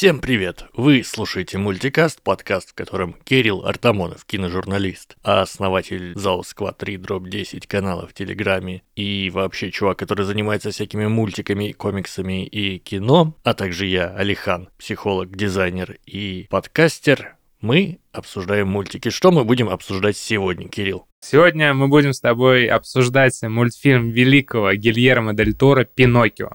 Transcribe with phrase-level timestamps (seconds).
[0.00, 0.64] Всем привет!
[0.72, 7.28] Вы слушаете мультикаст, подкаст, в котором Кирилл Артамонов, киножурналист, а основатель зала Сквад 3 дроп
[7.28, 13.52] 10 канала в Телеграме и вообще чувак, который занимается всякими мультиками, комиксами и кино, а
[13.52, 19.10] также я, Алихан, психолог, дизайнер и подкастер, мы обсуждаем мультики.
[19.10, 21.06] Что мы будем обсуждать сегодня, Кирилл?
[21.20, 26.52] Сегодня мы будем с тобой обсуждать мультфильм великого Гильермо Дель Торо «Пиноккио».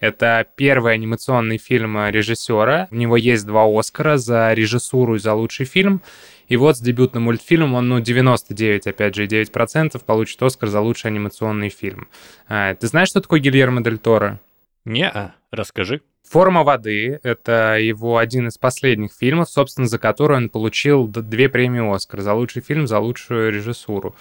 [0.00, 2.88] Это первый анимационный фильм режиссера.
[2.90, 6.02] У него есть два Оскара за режиссуру и за лучший фильм.
[6.46, 11.10] И вот с дебютным мультфильмом он, ну, 99, опять же, 9% получит Оскар за лучший
[11.10, 12.08] анимационный фильм.
[12.48, 14.40] А, ты знаешь, что такое Гильермо Дель Торо?
[14.84, 16.00] Не-а, расскажи.
[16.30, 21.94] «Форма воды»— это его один из последних фильмов, собственно, за который он получил две премии
[21.94, 24.14] «Оскар» за лучший фильм, за лучшую режиссуру.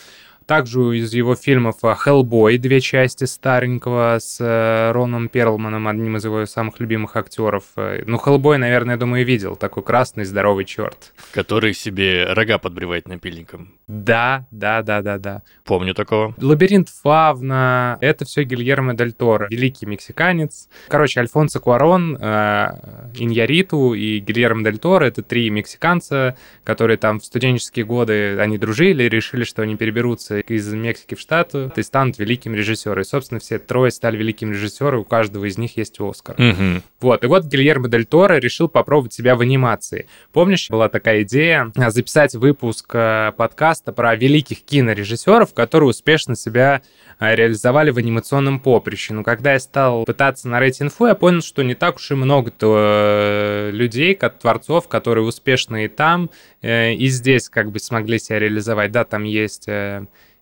[0.48, 6.46] Также из его фильмов «Хеллбой», две части старенького с э, Роном Перлманом, одним из его
[6.46, 7.66] самых любимых актеров.
[7.76, 9.58] Э, ну, «Хеллбой», наверное, я думаю, видел.
[9.58, 11.14] Такой красный здоровый черт.
[11.34, 13.74] Который себе рога подбривает напильником.
[13.88, 15.42] Да, да, да, да, да.
[15.66, 16.34] Помню такого.
[16.40, 20.70] «Лабиринт Фавна»— это все Гильермо Дель Торо, великий мексиканец.
[20.88, 22.70] Короче, Альфонсо Куарон, э,
[23.16, 29.04] Иньяриту и Гильермо Дель Торо— это три мексиканца, которые там в студенческие годы, они дружили,
[29.04, 33.02] решили, что они переберутся из Мексики в Штаты и станут великим режиссером.
[33.02, 36.36] И, собственно, все трое стали великим режиссером, у каждого из них есть Оскар.
[36.40, 36.82] Угу.
[37.02, 40.08] Вот, и вот Гильермо Дель Торо решил попробовать себя в анимации.
[40.34, 46.82] Помнишь, была такая идея а, записать выпуск э, подкаста про великих кинорежиссеров, которые успешно себя
[47.20, 49.14] а, реализовали в анимационном поприще.
[49.14, 52.52] Но когда я стал пытаться нарыть инфу, я понял, что не так уж и много
[52.52, 56.30] -то э, людей, как творцов, которые успешно и там,
[56.62, 58.92] э, и здесь как бы смогли себя реализовать.
[58.92, 59.68] Да, там есть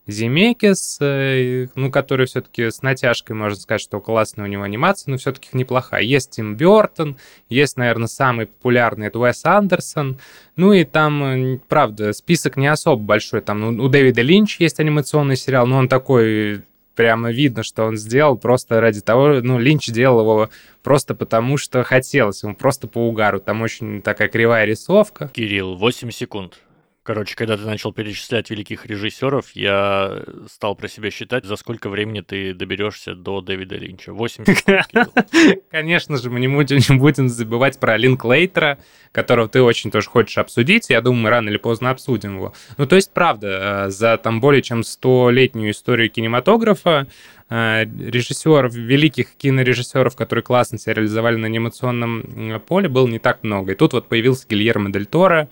[0.08, 5.18] Земекис, э, ну, который все-таки с натяжкой, можно сказать, что классная у него анимация, но
[5.18, 6.04] все-таки неплохая.
[6.04, 7.18] Есть Тим Бертон,
[7.50, 10.20] есть, наверное, самый популярный, это Уэс Андерсон,
[10.56, 14.80] ну и там, э, правда, список не особо большой, там ну, у Дэвида Линч есть
[14.80, 16.62] анимационный сериал, но он такой
[16.96, 20.50] прямо видно, что он сделал просто ради того, ну, Линч делал его
[20.82, 23.40] просто потому, что хотелось, ему просто по угару.
[23.40, 25.30] Там очень такая кривая рисовка.
[25.34, 26.60] Кирилл, 8 секунд.
[27.06, 32.22] Короче, когда ты начал перечислять великих режиссеров, я стал про себя считать, за сколько времени
[32.22, 34.12] ты доберешься до Дэвида Линча.
[34.12, 35.62] 8 секунд.
[35.70, 38.80] Конечно же, мы не будем, забывать про Линклейтера,
[39.12, 40.90] которого ты очень тоже хочешь обсудить.
[40.90, 42.54] Я думаю, мы рано или поздно обсудим его.
[42.78, 47.06] Ну, то есть, правда, э, за там более чем столетнюю историю кинематографа
[47.52, 53.74] э, режиссеров, великих кинорежиссеров, которые классно себя реализовали на анимационном поле, было не так много.
[53.74, 55.50] И тут вот появился Гильермо Дель Торо,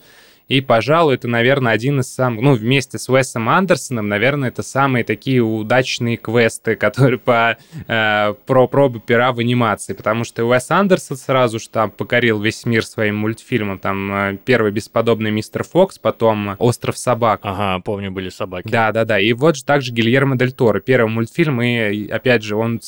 [0.47, 5.03] и, пожалуй, это, наверное, один из самых, ну, вместе с Уэсом Андерсоном, наверное, это самые
[5.03, 11.17] такие удачные квесты, которые по, э, про пробы пера в анимации, потому что Уэс Андерсон
[11.17, 16.55] сразу же там покорил весь мир своим мультфильмом, там э, первый бесподобный Мистер Фокс, потом
[16.59, 17.39] Остров собак.
[17.43, 18.67] Ага, помню, были собаки.
[18.67, 19.19] Да, да, да.
[19.19, 22.81] И вот же также Гильермо Дель Торо, первый мультфильм, и опять же, он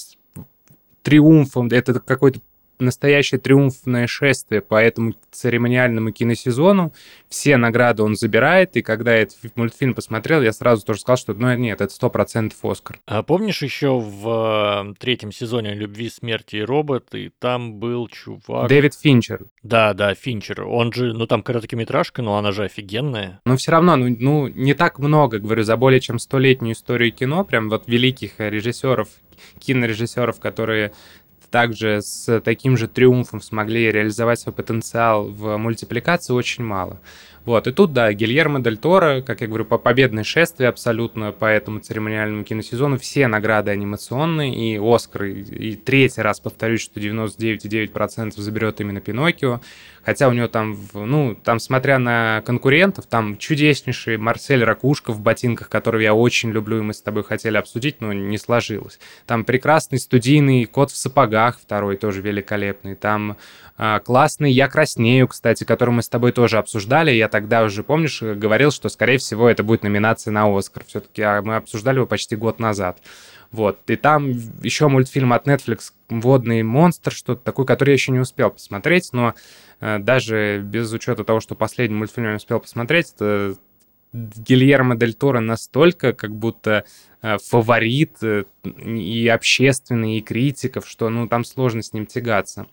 [1.04, 2.40] триумфом, это какой-то
[2.80, 6.94] настоящее триумфное шествие по этому церемониальному киносезону.
[7.30, 11.34] Все награды он забирает, и когда я этот мультфильм посмотрел, я сразу тоже сказал, что
[11.34, 13.00] ну нет, это сто процентов Оскар.
[13.06, 18.70] А помнишь еще в э, третьем сезоне «Любви, смерти и робот», и там был чувак...
[18.70, 19.46] Дэвид Финчер.
[19.64, 20.64] Да, да, Финчер.
[20.64, 23.42] Он же, ну там короткометражка, но она же офигенная.
[23.46, 27.44] Но все равно, ну, ну не так много, говорю, за более чем столетнюю историю кино,
[27.44, 29.10] прям вот великих режиссеров,
[29.60, 30.92] кинорежиссеров, которые
[31.56, 37.00] также с таким же триумфом смогли реализовать свой потенциал в мультипликации очень мало.
[37.46, 41.46] Вот, и тут, да, Гильермо Дель Торо, как я говорю, по победное шествие абсолютно по
[41.46, 48.32] этому церемониальному киносезону, все награды анимационные, и Оскар, и, и третий раз повторюсь, что 99,9%
[48.42, 49.62] заберет именно Пиноккио,
[50.04, 55.70] хотя у него там, ну, там, смотря на конкурентов, там чудеснейший Марсель Ракушка в ботинках,
[55.70, 59.00] которого я очень люблю, и мы с тобой хотели обсудить, но не сложилось.
[59.28, 63.38] Там прекрасный студийный Кот в сапогах, второй тоже великолепный, там
[63.78, 67.12] классный «Я краснею», кстати, который мы с тобой тоже обсуждали.
[67.12, 70.84] Я тогда уже, помнишь, говорил, что, скорее всего, это будет номинация на «Оскар».
[70.88, 73.00] Все-таки а, мы обсуждали его почти год назад.
[73.52, 73.80] Вот.
[73.88, 74.32] И там
[74.62, 79.34] еще мультфильм от Netflix «Водный монстр», что-то такое, который я еще не успел посмотреть, но
[79.80, 83.56] э, даже без учета того, что последний мультфильм я успел посмотреть, это
[84.16, 86.84] Гильермо Дель Торо настолько как будто э,
[87.42, 92.68] фаворит э, и общественный, и критиков, что ну там сложно с ним тягаться.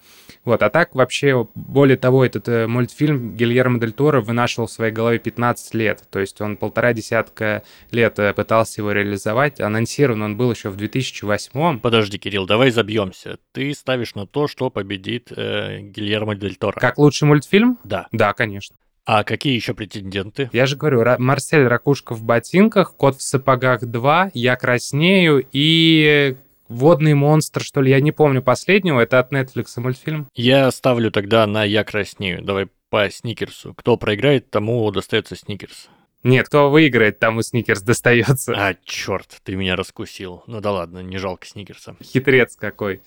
[0.44, 4.92] Вот, а так вообще, более того, этот э, мультфильм Гильермо Дель Торо вынашивал в своей
[4.92, 10.52] голове 15 лет, то есть он полтора десятка лет пытался его реализовать, анонсирован он был
[10.52, 13.38] еще в 2008 Подожди, Кирилл, давай забьемся.
[13.52, 16.78] Ты ставишь на то, что победит э, Гильермо Дель Торо.
[16.78, 17.78] Как лучший мультфильм?
[17.84, 18.08] Да.
[18.12, 18.76] Да, конечно.
[19.04, 20.48] А какие еще претенденты?
[20.52, 26.36] Я же говорю, Марсель Ракушка в ботинках, Кот в сапогах 2, Я краснею и
[26.72, 30.26] Водный монстр, что ли, я не помню последнего, это от Netflix мультфильм.
[30.34, 32.42] Я ставлю тогда на Я краснею.
[32.42, 33.74] Давай по Сникерсу.
[33.74, 35.90] Кто проиграет, тому достается Сникерс.
[36.22, 38.54] Нет, кто выиграет, тому Сникерс достается.
[38.56, 40.44] А, черт, ты меня раскусил.
[40.46, 41.96] Ну да ладно, не жалко Сникерса.
[42.02, 43.02] Хитрец какой.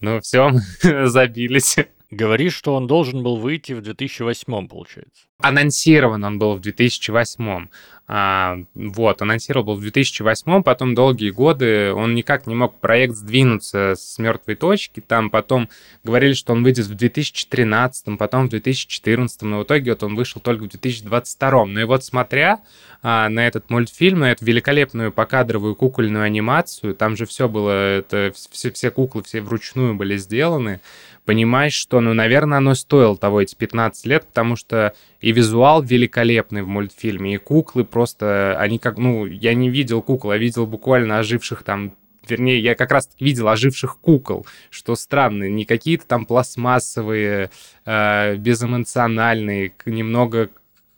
[0.00, 0.52] Ну все,
[1.04, 1.76] забились.
[2.10, 5.24] Говоришь, что он должен был выйти в 2008, получается.
[5.42, 7.68] Анонсирован он был в 2008.
[8.14, 13.94] А, вот, анонсировал был в 2008, потом долгие годы он никак не мог проект сдвинуться
[13.96, 15.00] с мертвой точки.
[15.00, 15.70] Там потом
[16.04, 20.42] говорили, что он выйдет в 2013, потом в 2014, но в итоге вот он вышел
[20.42, 21.64] только в 2022.
[21.66, 22.60] Ну и вот смотря
[23.02, 28.32] а, на этот мультфильм, на эту великолепную покадровую кукольную анимацию, там же все было, это
[28.50, 30.80] все, все куклы все вручную были сделаны,
[31.24, 36.62] понимаешь, что, ну, наверное, оно стоило того эти 15 лет, потому что и визуал великолепный
[36.62, 41.18] в мультфильме, и куклы просто, они как, ну, я не видел кукол, я видел буквально
[41.18, 41.94] оживших там
[42.28, 47.50] вернее, я как раз видел оживших кукол, что странно, не какие-то там пластмассовые,
[47.84, 50.50] э, безэмоциональные, немного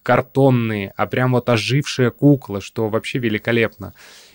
[0.03, 3.95] картонные, а прям вот ожившая кукла, что вообще великолепно.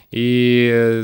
[0.09, 1.03] И э,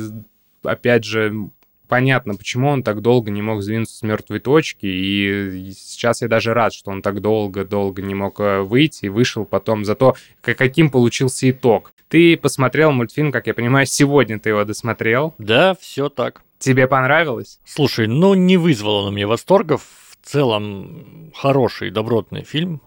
[0.64, 1.50] опять же,
[1.88, 6.54] понятно, почему он так долго не мог сдвинуться с мертвой точки, и сейчас я даже
[6.54, 11.50] рад, что он так долго-долго не мог э, выйти и вышел потом, зато каким получился
[11.50, 11.94] итог.
[12.08, 15.34] Ты посмотрел мультфильм, как я понимаю, сегодня ты его досмотрел.
[15.38, 16.44] Да, все так.
[16.60, 17.60] Тебе понравилось?
[17.66, 19.84] Слушай, ну не вызвало он у меня восторгов.
[20.10, 22.82] В целом хороший, добротный фильм.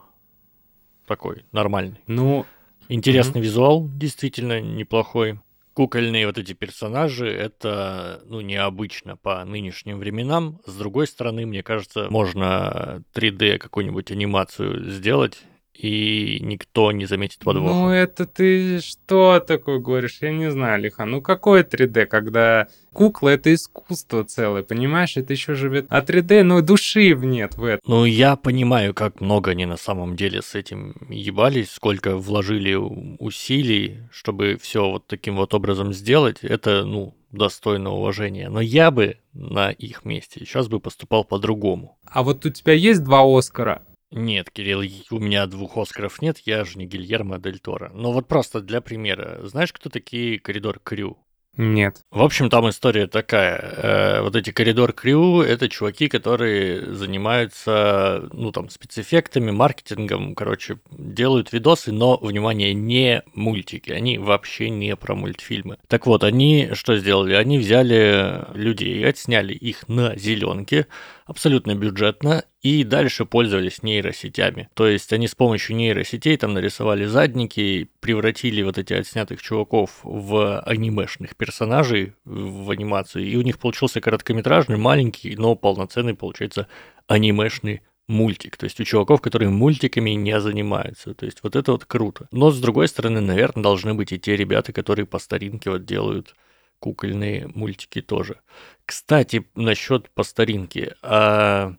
[1.06, 2.00] Такой, нормальный.
[2.06, 2.46] Ну,
[2.88, 3.44] Интересный угу.
[3.44, 5.38] визуал, действительно неплохой
[5.78, 10.60] кукольные вот эти персонажи, это, ну, необычно по нынешним временам.
[10.66, 15.38] С другой стороны, мне кажется, можно 3D какую-нибудь анимацию сделать,
[15.78, 17.72] и никто не заметит подвоха.
[17.72, 20.18] Ну, это ты что такое говоришь?
[20.20, 21.04] Я не знаю, Лиха.
[21.04, 25.16] Ну, какое 3D, когда кукла— это искусство целое, понимаешь?
[25.16, 25.86] Это еще живет...
[25.88, 27.80] А 3D, ну, души нет в этом.
[27.86, 33.98] Ну, я понимаю, как много они на самом деле с этим ебались, сколько вложили усилий,
[34.10, 36.38] чтобы все вот таким вот образом сделать.
[36.42, 38.48] Это, ну, достойно уважения.
[38.48, 41.98] Но я бы на их месте сейчас бы поступал по-другому.
[42.04, 43.82] А вот у тебя есть два Оскара?
[44.10, 47.90] Нет, Кирилл, у меня двух Оскаров нет, я же не Гильермо Дель Торо.
[47.94, 51.18] Но вот просто для примера, знаешь, кто такие Коридор Крю?
[51.58, 52.04] Нет.
[52.12, 53.58] В общем, там история такая.
[53.58, 61.52] Э, вот эти коридор крю— это чуваки, которые занимаются, ну, там, спецэффектами, маркетингом, короче, делают
[61.52, 63.90] видосы, но, внимание, не мультики.
[63.90, 65.78] Они вообще не про мультфильмы.
[65.88, 67.34] Так вот, они что сделали?
[67.34, 70.86] Они взяли людей, отсняли их на зеленке,
[71.28, 74.68] абсолютно бюджетно, и дальше пользовались нейросетями.
[74.74, 80.60] То есть они с помощью нейросетей там нарисовали задники, превратили вот эти отснятых чуваков в
[80.60, 86.66] анимешных персонажей в анимацию, и у них получился короткометражный, маленький, но полноценный, получается,
[87.06, 88.56] анимешный мультик.
[88.56, 91.12] То есть у чуваков, которые мультиками не занимаются.
[91.12, 92.26] То есть вот это вот круто.
[92.32, 96.34] Но с другой стороны, наверное, должны быть и те ребята, которые по старинке вот делают
[96.80, 98.40] кукольные мультики тоже.
[98.84, 100.94] Кстати, насчет по старинке.
[101.02, 101.74] А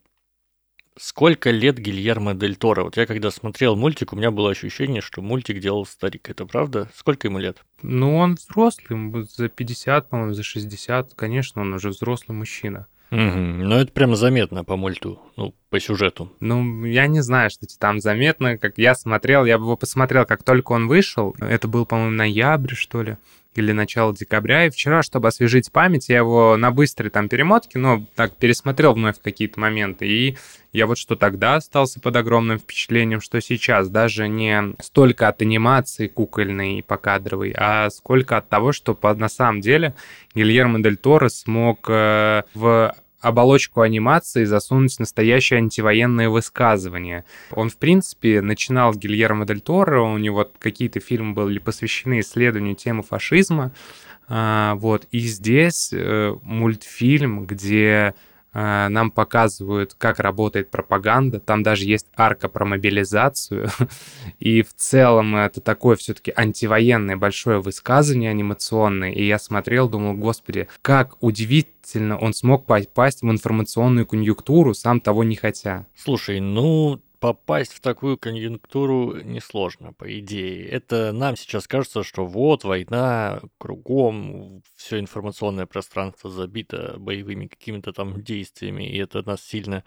[0.98, 2.84] сколько лет Гильермо Дель Торо?
[2.84, 6.30] Вот я когда смотрел мультик, у меня было ощущение, что мультик делал старик.
[6.30, 6.90] Это правда?
[6.96, 7.64] Сколько ему лет?
[7.82, 11.14] Ну, он взрослый, за 50, по-моему, за 60.
[11.16, 12.88] Конечно, он уже взрослый мужчина.
[13.12, 13.18] Угу.
[13.18, 16.32] Ну, это прям заметно по мульту, ну, по сюжету.
[16.40, 18.60] Ну, я не знаю, что там заметно.
[18.60, 21.36] Как я смотрел, я бы его посмотрел, как только он вышел.
[21.40, 23.18] Это был, по-моему, ноябрь, что ли
[23.56, 24.66] или начало декабря.
[24.66, 29.20] И вчера, чтобы освежить память, я его на быстрой там перемотке, но так пересмотрел вновь
[29.22, 30.08] какие-то моменты.
[30.08, 30.38] И
[30.72, 36.08] я вот что тогда остался под огромным впечатлением, что сейчас даже не столько от анимации
[36.08, 39.96] кукольной и покадровой, а сколько от того, что на самом деле
[40.36, 47.26] Гильермо Дель Торо смог э, в оболочку анимации засунуть настоящее антивоенное высказывание.
[47.52, 53.04] Он, в принципе, начинал Гильермо Дель Торо, у него какие-то фильмы были посвящены исследованию темы
[53.04, 53.72] фашизма,
[54.32, 58.14] а, вот, и здесь э, мультфильм, где
[58.54, 61.40] нам показывают, как работает пропаганда.
[61.40, 63.70] Там даже есть арка про мобилизацию.
[64.40, 69.12] И в целом это такое все-таки антивоенное большое высказывание анимационное.
[69.12, 75.24] И я смотрел, думал, господи, как удивительно он смог попасть в информационную конъюнктуру, сам того
[75.24, 75.86] не хотя.
[75.96, 80.68] Слушай, ну, попасть в такую конъюнктуру несложно, по идее.
[80.68, 88.22] Это нам сейчас кажется, что вот война, кругом все информационное пространство забито боевыми какими-то там
[88.22, 89.84] действиями, и это нас сильно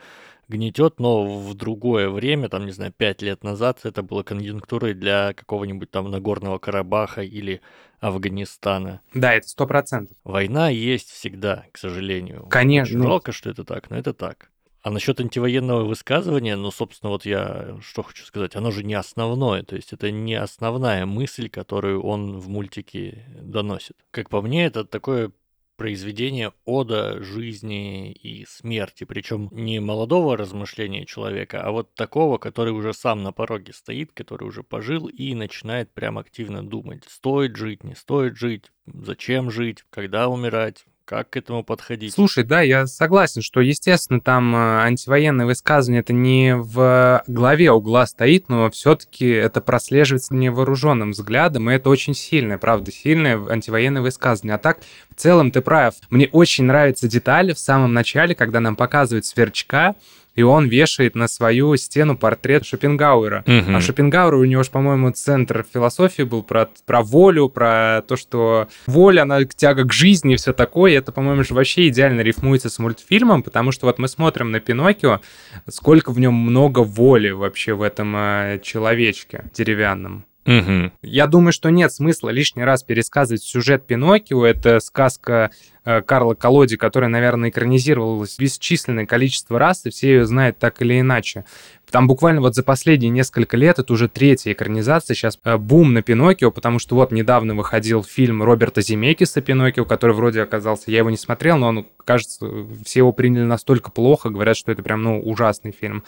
[0.48, 5.32] гнетет, но в другое время, там, не знаю, пять лет назад это было конъюнктурой для
[5.32, 7.62] какого-нибудь там Нагорного Карабаха или
[8.00, 9.00] Афганистана.
[9.14, 10.16] Да, это сто процентов.
[10.24, 12.46] Война есть всегда, к сожалению.
[12.50, 12.98] Конечно.
[12.98, 14.51] Очень жалко, что это так, но это так.
[14.82, 19.62] А насчет антивоенного высказывания, ну, собственно, вот я что хочу сказать, оно же не основное,
[19.62, 23.96] то есть это не основная мысль, которую он в мультике доносит.
[24.10, 25.30] Как по мне, это такое
[25.76, 32.92] произведение ода жизни и смерти, причем не молодого размышления человека, а вот такого, который уже
[32.92, 37.94] сам на пороге стоит, который уже пожил и начинает прям активно думать, стоит жить, не
[37.94, 42.14] стоит жить, зачем жить, когда умирать, как к этому подходить?
[42.14, 48.06] Слушай, да, я согласен, что, естественно, там э, антивоенное высказывание это не в главе угла
[48.06, 54.54] стоит, но все-таки это прослеживается невооруженным взглядом, и это очень сильное, правда, сильное антивоенное высказывание.
[54.54, 54.78] А так,
[55.14, 55.96] в целом, ты прав.
[56.08, 59.94] Мне очень нравятся детали в самом начале, когда нам показывают сверчка,
[60.34, 63.44] и он вешает на свою стену портрет Шопенгауэра.
[63.46, 63.76] Угу.
[63.76, 68.68] А Шопенгауэр, у него же, по-моему, центр философии был про, про волю, про то, что
[68.86, 70.92] воля, она тяга к жизни и все такое.
[70.92, 74.60] И это, по-моему, же вообще идеально рифмуется с мультфильмом, потому что вот мы смотрим на
[74.60, 75.20] Пиноккио,
[75.68, 80.24] сколько в нем много воли вообще в этом э, человечке деревянном.
[80.46, 80.92] Угу.
[81.02, 84.44] Я думаю, что нет смысла лишний раз пересказывать сюжет Пиноккио.
[84.44, 85.50] Это сказка
[85.84, 91.44] Карла Колоди, которая, наверное, экранизировалась бесчисленное количество раз, и все ее знают так или иначе.
[91.90, 96.00] Там буквально вот за последние несколько лет, это уже третья экранизация, сейчас э, бум на
[96.00, 101.10] Пиноккио, потому что вот недавно выходил фильм Роберта Земекиса «Пиноккио», который вроде оказался, я его
[101.10, 102.46] не смотрел, но он, кажется,
[102.86, 106.02] все его приняли настолько плохо, говорят, что это прям, ну, ужасный фильм.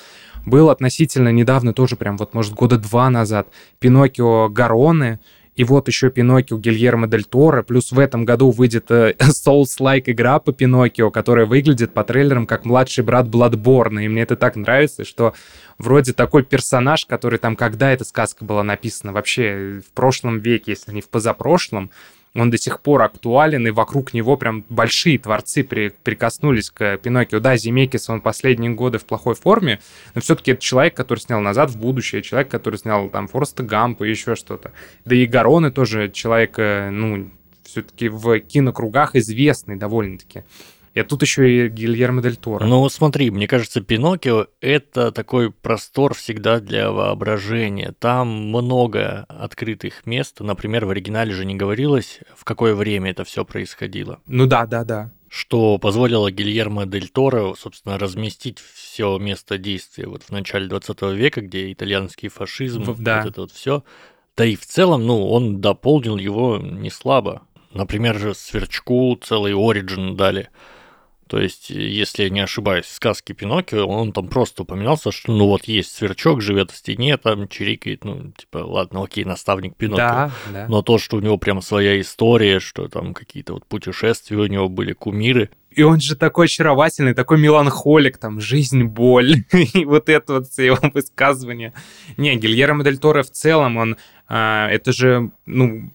[0.47, 5.21] Был относительно недавно, тоже прям вот, может, года два назад, «Пиноккио Гароны»,
[5.57, 10.39] и вот еще Пиноккио Гильермо Дель Торо, плюс в этом году выйдет э, Souls-like игра
[10.41, 15.05] по Пиноккио, которая выглядит по трейлерам как младший брат Бладборна, и мне это так нравится,
[15.05, 15.35] что
[15.79, 20.93] вроде такой персонаж, который там, когда эта сказка была написана, вообще в прошлом веке, если
[20.93, 21.91] не в позапрошлом,
[22.35, 27.41] он до сих пор актуален, и вокруг него прям большие творцы при, прикоснулись к Пиноккио.
[27.41, 29.81] Да, Земекис, он последние годы в плохой форме,
[30.15, 34.05] но все-таки это человек, который снял «Назад в будущее», человек, который снял там Фореста Гампа
[34.05, 34.73] и еще что-то.
[35.05, 37.31] Да и Гароны тоже человек, э, ну,
[37.63, 40.45] все-таки в кинокругах известный довольно-таки.
[40.95, 42.65] И тут еще и Гильермо Дель Торо.
[42.65, 47.93] Ну, смотри, мне кажется, Пиноккио— это такой простор всегда для воображения.
[47.99, 50.39] Там много открытых мест.
[50.39, 54.21] Например, в оригинале же не говорилось, в какое время это все происходило.
[54.27, 55.11] Ну да, да, да.
[55.29, 61.41] Что позволило Гильермо Дель Торо, собственно, разместить все место действия вот в начале 20 века,
[61.41, 63.23] где итальянский фашизм, да.
[63.23, 63.83] вот это вот все.
[64.37, 67.43] Да и в целом, ну, он дополнил его не слабо.
[67.73, 70.51] Например, же Сверчку целый оригин дали–
[71.27, 75.47] то есть, если я не ошибаюсь, в сказке Пиноккио, он там просто упоминался, что ну
[75.47, 80.05] вот есть сверчок, живет в стене, там чирикает, ну, типа, ладно, окей, наставник Пиноккио.
[80.05, 80.67] Да, да.
[80.69, 84.69] Но то, что у него прям своя история, что там какие-то вот путешествия у него
[84.69, 85.51] были, кумиры.
[85.75, 89.45] И он же такой очаровательный, такой меланхолик, там, жизнь, боль.
[89.53, 91.73] И вот это вот все его высказывания.
[92.17, 95.91] Не, Гильермо Дель Торо в целом, он а, это же, ну,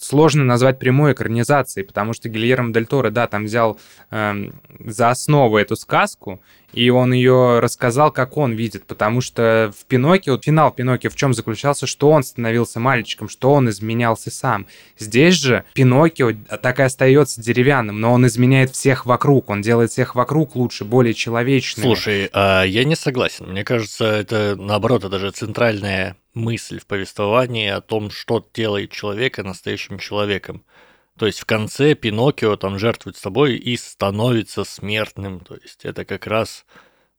[0.00, 3.78] сложно назвать прямой экранизацией, потому что Гильермо Дель Торо, да, там взял
[4.10, 4.50] э,
[4.80, 6.40] за основу эту сказку,
[6.74, 11.32] и он ее рассказал, как он видит, потому что в Пиноккио, финал Пиноккио в чем
[11.32, 14.66] заключался, что он становился мальчиком, что он изменялся сам.
[14.98, 20.14] Здесь же Пиноккио так и остается деревянным, но он изменяет всех вокруг, он делает всех
[20.14, 21.86] вокруг лучше, более человечными.
[21.86, 23.46] Слушай, а я не согласен.
[23.46, 29.42] Мне кажется, это наоборот, это же центральная мысль в повествовании о том, что делает человека
[29.42, 30.64] настоящим человеком.
[31.18, 35.40] То есть в конце Пиноккио там жертвует собой и становится смертным.
[35.40, 36.64] То есть это как раз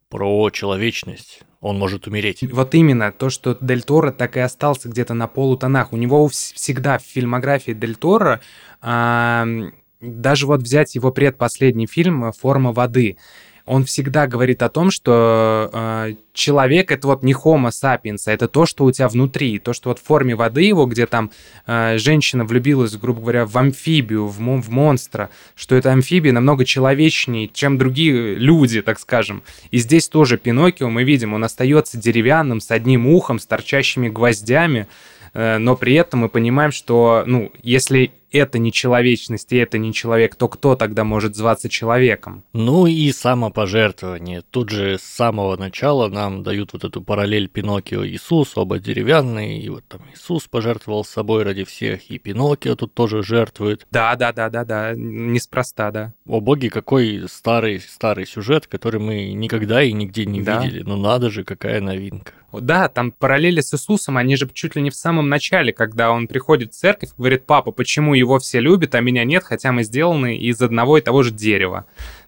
[0.09, 1.41] про человечность.
[1.62, 2.43] Он может умереть.
[2.51, 5.93] Вот именно, то, что Дель Торо так и остался где-то на полутонах.
[5.93, 8.41] У него всегда в фильмографии Дель Торо,
[8.81, 9.71] э,
[10.05, 13.17] даже вот взять его предпоследний фильм «Форма воды»,
[13.65, 18.47] он всегда говорит о том, что э, человек это вот не homo sapiens, а это
[18.47, 21.31] то, что у тебя внутри, то, что вот в форме воды его, где там
[21.65, 27.47] э, женщина влюбилась, грубо говоря, в амфибию, в, в монстра, что эта амфибия намного человечнее,
[27.47, 29.41] чем другие люди, так скажем.
[29.71, 34.88] И здесь тоже Пиноккио, мы видим, он остается деревянным, с одним ухом, с торчащими гвоздями,
[35.33, 39.94] э, но при этом мы понимаем, что, ну, если это не человечность и это не
[39.94, 42.44] человек, то кто тогда может зваться человеком?
[42.54, 44.42] Ну и самопожертвование.
[44.50, 49.70] Тут же с самого начала нам дают вот эту параллель Пиноккио Иисус, оба деревянные, и
[49.70, 53.86] вот там Иисус пожертвовал собой ради всех, и Пиноккио тут тоже жертвует.
[53.92, 56.13] Да, да, да, да, да, неспроста, да.
[56.27, 60.62] О боги, какой старый, старый сюжет, который мы никогда и нигде не да.
[60.62, 60.82] видели.
[60.82, 62.34] Ну надо же, какая новинка.
[62.62, 66.27] Да, там параллели с Иисусом, они же чуть ли не в самом начале, когда он
[66.27, 69.84] приходит в церковь и говорит, папа, почему его все любят, а меня нет, хотя мы
[69.84, 71.86] сделаны из одного и того же дерева.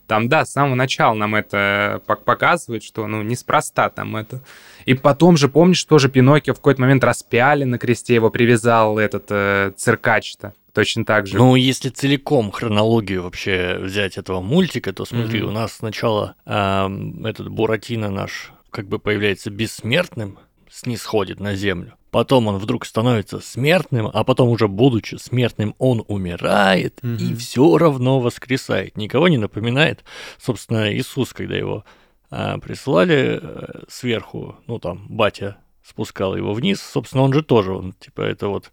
[0.08, 4.42] Там, да, с самого начала нам это показывает, что, ну, неспроста там это.
[4.86, 9.26] И потом же, помнишь, тоже Пиноккио в какой-то момент распяли на кресте, его привязал этот
[9.30, 11.38] э, циркач-то точно так же.
[11.38, 15.48] Ну, если целиком хронологию вообще взять этого мультика, то смотри, mm-hmm.
[15.48, 16.90] у нас сначала э,
[17.26, 20.38] этот Буратино наш как бы появляется бессмертным,
[20.70, 21.97] снисходит на землю.
[22.12, 27.14] Потом он вдруг становится смертным, а потом уже будучи смертным, он умирает угу.
[27.14, 28.98] и все равно воскресает.
[28.98, 30.04] Никого не напоминает,
[30.40, 31.84] собственно, Иисус, когда его
[32.30, 37.94] а, прислали а, сверху, ну там батя спускал его вниз, собственно, он же тоже, он
[37.94, 38.72] типа это вот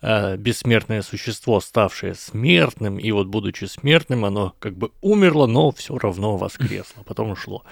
[0.00, 5.98] а, бессмертное существо, ставшее смертным, и вот будучи смертным, оно как бы умерло, но все
[5.98, 7.64] равно воскресло, потом ушло.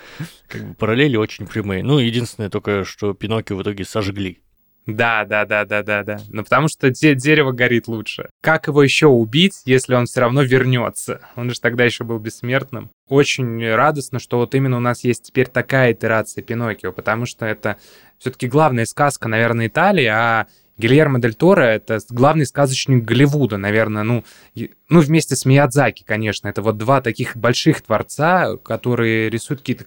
[0.49, 1.85] Как бы параллели очень прямые.
[1.85, 4.41] Ну, единственное только, что Пиноккио в итоге сожгли.
[4.87, 6.19] Да, да, да, да, да, да.
[6.28, 8.31] Ну, потому что де- дерево горит лучше.
[8.40, 11.21] Как его еще убить, если он все равно вернется?
[11.35, 12.90] Он же тогда еще был бессмертным.
[13.09, 17.78] Очень радостно, что вот именно у нас есть теперь такая итерация Пиноккио, потому что это
[18.19, 20.47] все-таки главная сказка, наверное, Италии, а
[20.78, 26.49] Гильермо Дель Торо— это главный сказочник Голливуда, наверное, ну, ну, вместе с Миядзаки, конечно.
[26.49, 29.87] Это вот два таких больших творца, которые рисуют какие-то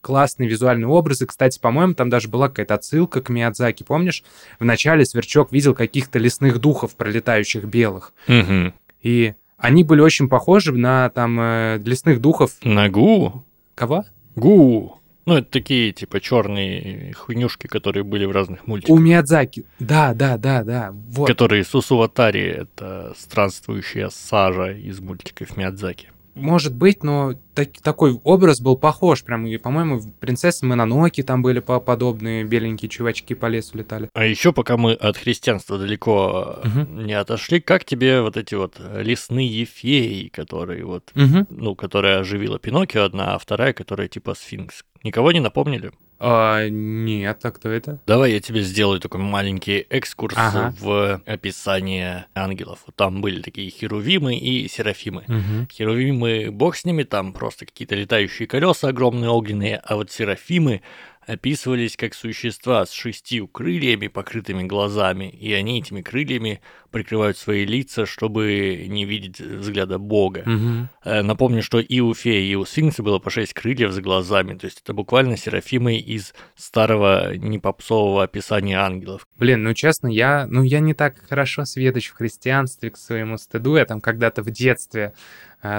[0.00, 1.26] классные визуальные образы.
[1.26, 3.84] Кстати, по-моему, там даже была какая-то отсылка к Миядзаки.
[3.84, 4.24] Помнишь,
[4.58, 8.12] вначале Сверчок видел каких-то лесных духов, пролетающих белых.
[8.26, 8.72] Угу.
[9.02, 12.52] И они были очень похожи на там э, лесных духов.
[12.62, 13.44] На Гу?
[13.74, 14.04] Кого?
[14.34, 14.97] Гу.
[15.28, 18.96] Ну, это такие, типа, черные хуйнюшки, которые были в разных мультиках.
[18.96, 19.66] У Миядзаки.
[19.78, 20.90] Да, да, да, да.
[20.92, 21.28] Вот.
[21.28, 28.76] Которые Сусуватари— это странствующая сажа из мультиков Миядзаки может быть, но так, такой образ был
[28.76, 29.22] похож.
[29.24, 34.08] Прям, и, по-моему, принцессы Мононоки там были подобные, беленькие чувачки по лесу летали.
[34.14, 37.02] А еще пока мы от христианства далеко угу.
[37.02, 41.46] не отошли, как тебе вот эти вот лесные феи, которые вот, угу.
[41.50, 44.84] ну, которая оживила Пиноккио одна, а вторая, которая типа сфинкс?
[45.02, 45.92] Никого не напомнили?
[46.20, 48.00] А, нет, а кто это?
[48.06, 50.74] Давай я тебе сделаю такой маленький экскурс ага.
[50.80, 52.80] в описание ангелов.
[52.96, 55.22] Там были такие херувимы и серафимы.
[55.28, 55.68] Угу.
[55.72, 60.82] Херувимы, бог с ними, там просто какие-то летающие колеса огромные огненные, а вот серафимы
[61.28, 66.60] описывались как существа с шестью крыльями, покрытыми глазами, и они этими крыльями
[66.90, 70.42] прикрывают свои лица, чтобы не видеть взгляда Бога.
[70.46, 71.22] Угу.
[71.22, 74.64] Напомню, что и у феи, и у сфинкса было по шесть крыльев за глазами, то
[74.64, 79.28] есть это буквально серафимы из старого непопсового описания ангелов.
[79.36, 83.76] Блин, ну честно, я, ну я не так хорошо сведущ в христианстве к своему стыду,
[83.76, 85.12] я там когда-то в детстве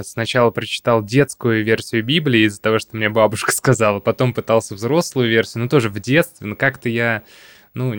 [0.04, 5.64] сначала прочитал детскую версию Библии из-за того, что мне бабушка сказала, потом пытался взрослую версию,
[5.64, 7.24] но тоже в детстве, но как-то я,
[7.74, 7.94] ну,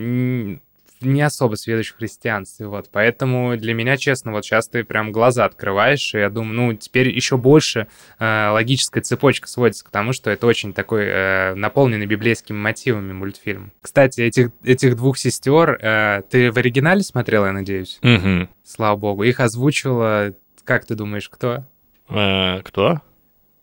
[1.00, 5.44] не особо сведущ в христианстве, вот, поэтому для меня, честно, вот сейчас ты прям глаза
[5.44, 7.86] открываешь, и я думаю, ну, теперь еще больше
[8.18, 13.72] э, логическая цепочка сводится к тому, что это очень такой э, наполненный библейскими мотивами мультфильм.
[13.80, 17.98] Кстати, этих, этих двух сестер э, ты в оригинале смотрел, я надеюсь?
[18.02, 18.48] Угу.
[18.64, 19.22] Слава богу.
[19.24, 21.64] Их озвучивала, как ты думаешь, кто?
[22.08, 23.00] Э, кто?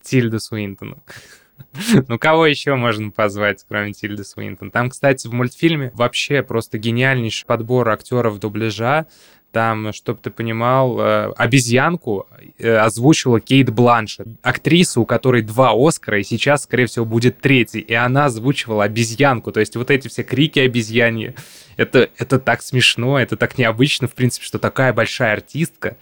[0.02, 0.98] Тильда Суинтон.
[2.08, 4.72] Ну, кого еще можно позвать, кроме Тильды Суинтон?
[4.72, 9.08] Там, кстати, в мультфильме вообще просто гениальнейший подбор актеров дубляжа.
[9.52, 12.28] Там, чтобы ты понимал, э, обезьянку
[12.60, 17.80] э, озвучила Кейт Бланшет, актриса, у которой два Оскара, и сейчас, скорее всего, будет третий.
[17.80, 19.52] И она озвучивала обезьянку.
[19.52, 21.34] То есть вот эти все крики обезьяньи,
[21.78, 25.98] это, это так смешно, это так необычно, в принципе, что такая большая артистка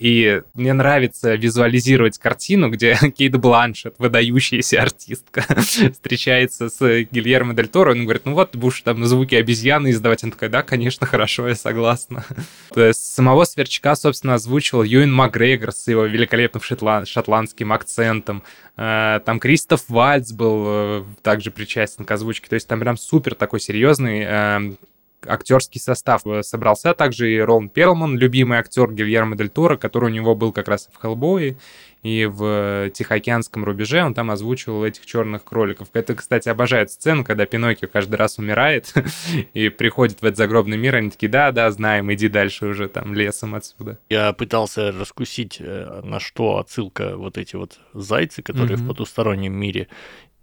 [0.00, 5.44] И мне нравится визуализировать картину, где Кейт Бланшет, выдающаяся артистка,
[5.92, 10.24] встречается с Гильермо Дель Торо, он говорит, ну вот, ты будешь там звуки обезьяны издавать.
[10.24, 12.24] Он такой, да, конечно, хорошо, я согласна.
[12.72, 16.62] То есть самого Сверчка, собственно, озвучивал Юин Макгрегор с его великолепным
[17.04, 18.42] шотландским акцентом.
[18.78, 22.48] Э, там Кристоф Вальц был э, также причастен к озвучке.
[22.48, 24.78] То есть там прям супер такой серьезный эм,
[25.26, 26.94] актерский состав э, собрался.
[26.94, 30.88] Также и Ролан Перлман, любимый актер Гильермо Дель Торо, который у него был как раз
[30.92, 31.56] в «Хеллбое»,
[32.02, 35.88] и в Тихоокеанском рубеже он там озвучивал этих черных кроликов.
[35.92, 38.94] Это, кстати, обожает сцену, когда Пиноккио каждый раз умирает
[39.54, 43.12] и приходит в этот загробный мир, они такие, да, да, знаем, иди дальше уже там
[43.14, 43.98] лесом отсюда.
[44.08, 48.84] Я пытался раскусить, э, на что отсылка вот эти вот зайцы, которые mm-hmm.
[48.84, 49.88] в потустороннем мире.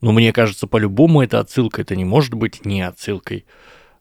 [0.01, 3.45] Но мне кажется, по-любому это отсылка, это не может быть не отсылкой.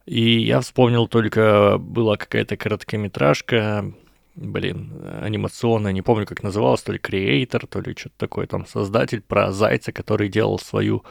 [0.06, 3.92] И я вспомнил только, была какая-то короткометражка,
[4.36, 9.20] блин, анимационная, не помню, как называлась, то ли креатор, то ли что-то такое, там, создатель
[9.20, 11.04] про зайца, который делал свою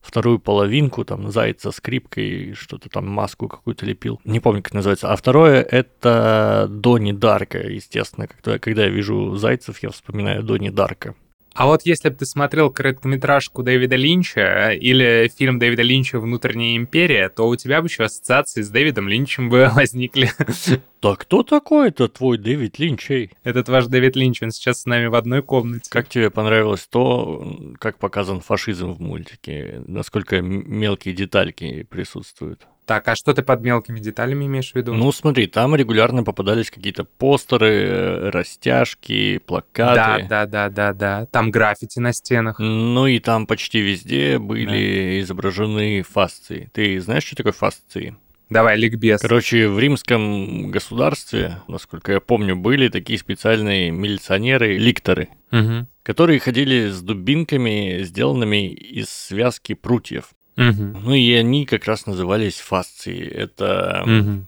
[0.00, 4.20] вторую половинку, там, зайца скрипкой, что-то там, маску какую-то лепил.
[4.24, 5.12] Не помню, как называется.
[5.12, 8.26] А второе— это Дони Дарка, естественно.
[8.26, 11.14] Когда, когда я вижу зайцев, я вспоминаю Дони Дарка.
[11.54, 17.28] А вот если бы ты смотрел короткометражку Дэвида Линча или фильм Дэвида Линча «Внутренняя империя»,
[17.28, 20.30] то у тебя бы еще ассоциации с Дэвидом Линчем бы возникли.
[21.02, 23.30] Да кто такой-то твой Дэвид Линч, эй?
[23.42, 25.90] Этот ваш Дэвид Линч, он сейчас с нами в одной комнате.
[25.90, 29.82] Как тебе понравилось то, как показан фашизм в мультике?
[29.86, 32.66] Насколько мелкие детальки присутствуют?
[32.90, 34.92] Так, а что ты под мелкими деталями имеешь в виду?
[34.94, 40.26] Ну, смотри, там регулярно попадались какие-то постеры, растяжки, плакаты.
[40.28, 41.26] Да, да, да, да, да.
[41.26, 42.58] Там граффити на стенах.
[42.58, 45.20] Ну и там почти везде были да.
[45.20, 46.68] изображены фасции.
[46.74, 48.16] Ты знаешь, что такое фасции?
[48.48, 49.20] Давай, ликбез.
[49.20, 55.86] Короче, в римском государстве, насколько я помню, были такие специальные милиционеры, ликторы, угу.
[56.02, 60.30] которые ходили с дубинками, сделанными из связки прутьев.
[60.56, 60.82] Угу.
[61.02, 63.26] Ну и они как раз назывались фасции.
[63.26, 64.46] Это угу.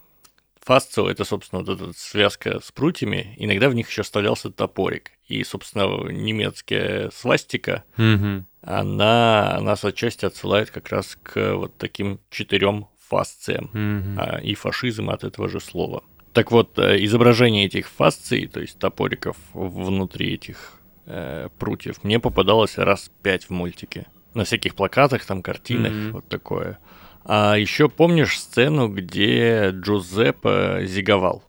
[0.61, 3.35] фасцио, это, собственно, вот эта связка с прутьями.
[3.39, 5.13] Иногда в них еще вставлялся топорик.
[5.29, 8.45] И, собственно, немецкая свастика, угу.
[8.63, 13.71] она нас отчасти отсылает как раз к вот таким четырем фасциям.
[13.73, 14.45] Угу.
[14.45, 16.03] И фашизм от этого же слова.
[16.33, 22.79] Так вот, э, изображение этих фасций, то есть топориков внутри этих э, прутьев, мне попадалось
[22.79, 26.11] раз пять в мультике на всяких плакатах, там картинах, mm-hmm.
[26.13, 26.79] вот такое.
[27.25, 31.45] А еще помнишь сцену, где Джузеппе зиговал?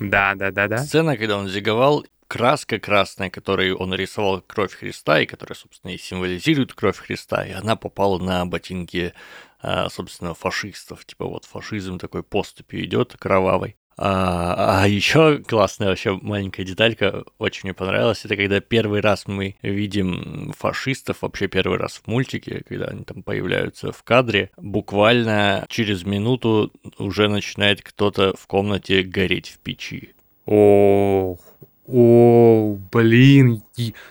[0.00, 0.78] Да, да, да, да.
[0.78, 5.98] Сцена, когда он зиговал, краска красная, которой он рисовал кровь Христа, и которая, собственно, и
[5.98, 9.12] символизирует кровь Христа, и она попала на ботинки,
[9.60, 11.04] а, собственно, фашистов.
[11.04, 13.76] Типа вот фашизм такой поступью идет кровавой.
[13.96, 19.56] А, а еще классная вообще маленькая деталька, очень мне понравилась, это когда первый раз мы
[19.62, 26.04] видим фашистов, вообще первый раз в мультике, когда они там появляются в кадре, буквально через
[26.04, 30.14] минуту уже начинает кто-то в комнате гореть в печи.
[30.46, 31.38] Ох,
[31.86, 33.61] о, блин,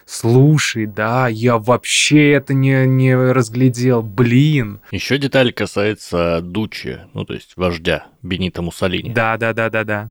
[0.06, 4.82] слушай, да, я вообще это не, не разглядел, блин.
[4.91, 9.12] Еще деталь касается Дучи, ну то есть вождя Бенита Муссолини.
[9.12, 10.10] Да, да, да, да, да.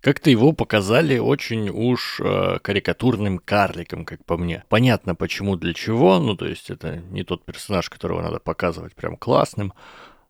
[0.00, 4.62] Как-то его показали очень уж э, карикатурным карликом, как по мне.
[4.68, 9.16] Понятно, почему, для чего, ну то есть это не тот персонаж, которого надо показывать прям
[9.16, 9.72] классным,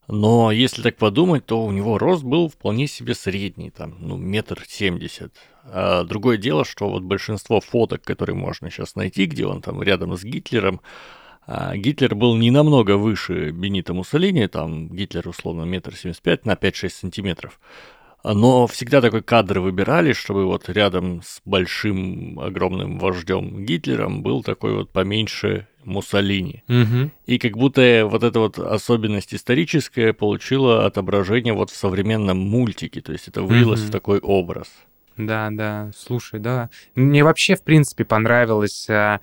[0.08, 4.64] но если так подумать, то у него рост был вполне себе средний, там, ну, метр
[4.66, 5.34] семьдесят.
[5.64, 10.16] А другое дело, что вот большинство фоток, которые можно сейчас найти, где он там рядом
[10.16, 10.80] с Гитлером,
[11.46, 16.52] а Гитлер был не намного выше Бенита Муссолини, там Гитлер условно метр семьдесят пять на
[16.52, 17.60] 5-6 сантиметров.
[18.24, 24.74] Но всегда такой кадр выбирали, чтобы вот рядом с большим огромным вождем Гитлером был такой
[24.74, 26.62] вот поменьше Муссолини.
[26.68, 27.10] Угу.
[27.26, 33.12] И как будто вот эта вот особенность историческая получила отображение вот в современном мультике, то
[33.12, 33.88] есть это вылилось угу.
[33.88, 34.68] в такой образ.
[35.16, 36.70] Да, да, слушай, да.
[36.94, 39.20] Мне вообще, в принципе, понравилось а,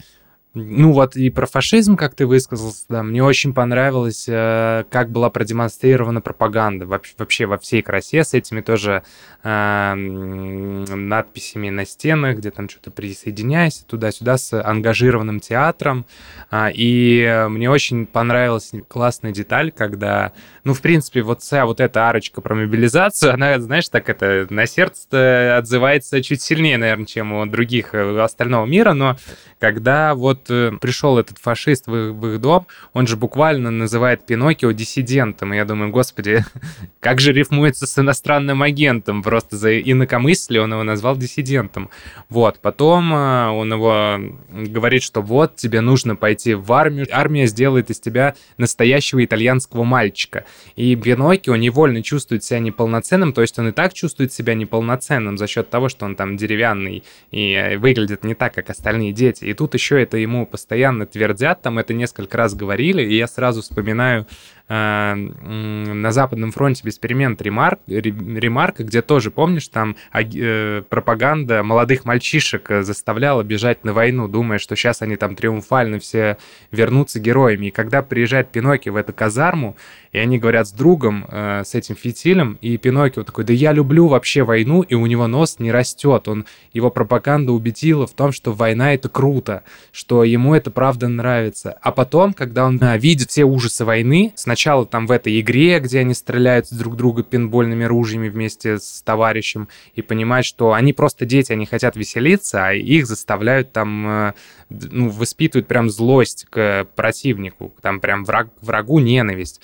[0.55, 5.29] ну вот и про фашизм, как ты высказался, да, мне очень понравилось, э, как была
[5.29, 9.03] продемонстрирована пропаганда вообще, вообще во всей красе с этими тоже
[9.43, 16.05] э, надписями на стенах, где там что-то присоединяйся туда-сюда с ангажированным театром.
[16.49, 20.31] А, и мне очень понравилась классная деталь, когда,
[20.63, 24.65] ну, в принципе, вот вся вот эта арочка про мобилизацию, она, знаешь, так это на
[24.67, 29.17] сердце отзывается чуть сильнее, наверное, чем у других у э, остального мира, но
[29.59, 34.71] когда вот э, пришел этот фашист в, в их дом, он же буквально называет Пиноккио
[34.71, 35.53] диссидентом.
[35.53, 36.43] И я думаю, господи,
[36.99, 39.23] как же рифмуется с иностранным агентом?
[39.23, 41.89] Просто за инакомыслие он его назвал диссидентом.
[42.29, 44.19] Вот, потом э, он его
[44.51, 50.45] говорит, что вот, тебе нужно пойти в армию, армия сделает из тебя настоящего итальянского мальчика.
[50.75, 55.47] И Пиноккио невольно чувствует себя неполноценным, то есть он и так чувствует себя неполноценным за
[55.47, 59.45] счет того, что он там деревянный и э, выглядит не так, как остальные дети.
[59.45, 63.61] И тут еще это ему постоянно твердят, там это несколько раз говорили, и я сразу
[63.61, 64.27] вспоминаю
[64.67, 72.71] на Западном фронте без перемен ремарк, ремарка, где тоже, помнишь, там э, пропаганда молодых мальчишек
[72.71, 76.37] э, заставляла бежать на войну, думая, что сейчас они там триумфально все
[76.71, 77.67] вернутся героями.
[77.67, 79.75] И когда приезжает Пиноккио в эту казарму,
[80.11, 84.07] и они говорят с другом, э, с этим фитилем, и Пиноккио такой, да я люблю
[84.07, 86.27] вообще войну, и у него нос не растет.
[86.27, 91.77] Он, его пропаганда убедила в том, что война это круто, что ему это правда нравится.
[91.81, 94.54] А потом, когда он э, видит все ужасы войны, сначала
[94.85, 100.01] там в этой игре, где они стреляют друг друга пинбольными ружьями вместе с товарищем, и
[100.01, 104.33] понимает, что они просто дети, они хотят веселиться, а их заставляют там, э,
[104.69, 109.61] ну, воспитывают прям злость к противнику, там прям враг, врагу ненависть.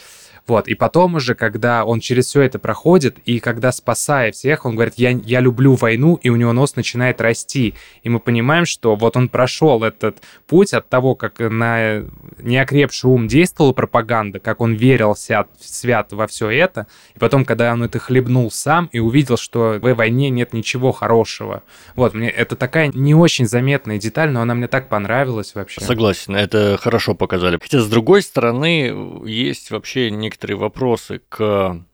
[0.51, 4.75] Вот, и потом уже, когда он через все это проходит, и когда спасая всех, он
[4.75, 7.73] говорит, я, я люблю войну, и у него нос начинает расти.
[8.03, 12.03] И мы понимаем, что вот он прошел этот путь от того, как на
[12.41, 16.85] неокрепший ум действовала пропаганда, как он верил свят, свят во все это,
[17.15, 21.63] и потом, когда он это хлебнул сам и увидел, что в войне нет ничего хорошего.
[21.95, 25.79] Вот, мне это такая не очень заметная деталь, но она мне так понравилась вообще.
[25.79, 27.57] Согласен, это хорошо показали.
[27.61, 31.86] Хотя, с другой стороны, есть вообще не некоторые вопросы к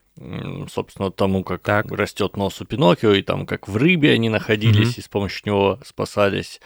[0.70, 1.92] собственно, тому, как так.
[1.92, 5.00] растет нос у Пиноккио, и там, как в рыбе они находились, mm-hmm.
[5.00, 6.60] и с помощью него спасались.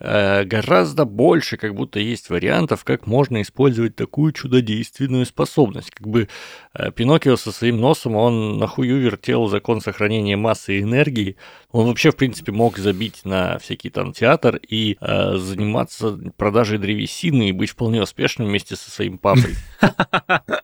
[0.00, 5.90] Э, гораздо больше как будто есть вариантов, как можно использовать такую чудодейственную способность.
[5.92, 6.28] Как бы
[6.74, 11.36] э, Пиноккио со своим носом, он нахую вертел закон сохранения массы и энергии.
[11.70, 17.48] Он вообще, в принципе, мог забить на всякий там театр и э, заниматься продажей древесины
[17.48, 19.54] и быть вполне успешным вместе со своим папой.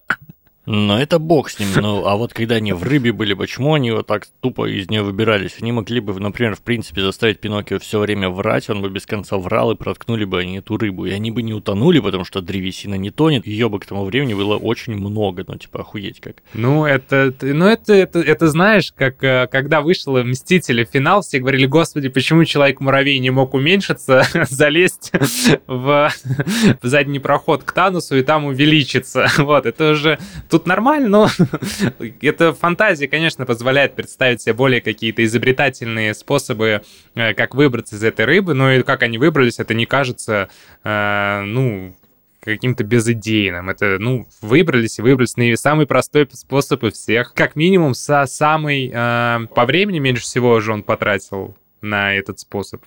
[0.66, 1.68] Но это бог с ним.
[1.76, 5.02] Ну, а вот когда они в рыбе были, почему они вот так тупо из нее
[5.02, 5.56] выбирались?
[5.60, 9.36] Они могли бы, например, в принципе, заставить Пиноккио все время врать, он бы без конца
[9.36, 11.06] врал, и проткнули бы они эту рыбу.
[11.06, 13.46] И они бы не утонули, потому что древесина не тонет.
[13.46, 15.44] Ее бы к тому времени было очень много.
[15.46, 16.36] Ну, типа, охуеть как.
[16.52, 21.66] Ну, это, ну, это, это, это знаешь, как э, когда вышел Мстители финал, все говорили,
[21.66, 25.12] господи, почему Человек-муравей не мог уменьшиться, залезть
[25.66, 26.12] в,
[26.82, 29.28] в задний проход к Танусу и там увеличиться.
[29.46, 30.18] Вот, это уже
[30.56, 31.28] тут нормально, но
[32.22, 36.82] это фантазия, конечно, позволяет представить себе более какие-то изобретательные способы,
[37.14, 40.48] э, как выбраться из этой рыбы, но и как они выбрались, это не кажется,
[40.82, 41.94] э, ну,
[42.40, 43.68] каким-то безыдейным.
[43.68, 47.34] Это, ну, выбрались и выбрались на самый простой способ из всех.
[47.34, 48.90] Как минимум, со самый...
[48.92, 52.82] Э, по времени меньше всего уже он потратил на этот способ.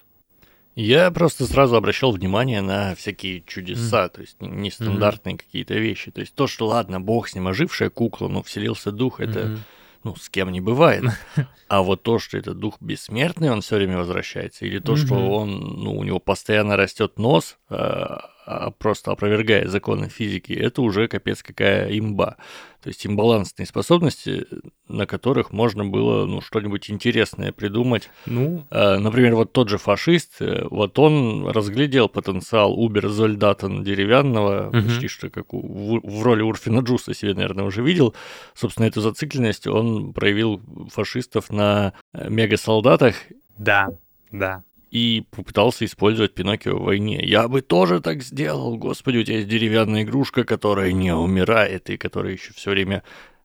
[0.81, 4.09] Я просто сразу обращал внимание на всякие чудеса, mm.
[4.09, 5.39] то есть нестандартные mm-hmm.
[5.39, 6.09] какие-то вещи.
[6.09, 9.59] То есть то, что ладно, бог с ним, ожившая кукла, ну, вселился дух, это, mm-hmm.
[10.05, 11.03] ну, с кем не бывает.
[11.67, 15.05] А вот то, что это дух бессмертный, он все время возвращается, или то, mm-hmm.
[15.05, 18.38] что он, ну, у него постоянно растет нос, а, а
[18.77, 22.37] просто опровергая законы физики, это уже капец какая имба.
[22.81, 24.45] То есть имбалансные способности,
[24.87, 28.09] на которых можно было ну, что-нибудь интересное придумать.
[28.25, 28.65] Ну.
[28.71, 34.81] А, например, вот тот же фашист, э, вот он разглядел потенциал Убер Зольдатан деревянного, угу.
[34.81, 38.15] почти что как у, в роли Урфина Джуса себе, наверное, уже видел.
[38.53, 43.15] Собственно, эту зацикленность он проявил фашистов на э, мега-солдатах.
[43.57, 43.89] Да,
[44.31, 47.19] да и попытался использовать Пиноккио в войне.
[47.23, 48.77] Я бы тоже так сделал.
[48.77, 53.03] Господи, у тебя есть деревянная игрушка, которая не умирает и которая еще все время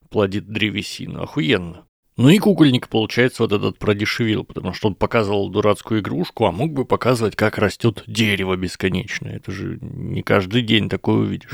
[0.08, 1.22] плодит древесину.
[1.22, 1.86] Охуенно.
[2.16, 6.72] Ну и кукольник, получается, вот этот продешевил, потому что он показывал дурацкую игрушку, а мог
[6.72, 9.36] бы показывать, как растет дерево бесконечное.
[9.36, 11.50] Это же не каждый день такое увидишь.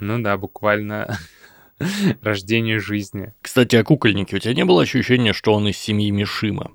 [0.00, 1.16] Ну да, буквально
[2.22, 3.34] рождение жизни.
[3.40, 4.36] Кстати, о кукольнике.
[4.36, 6.72] У тебя не было ощущения, что он из семьи Мишима?